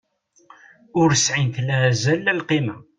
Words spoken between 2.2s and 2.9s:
la lqima.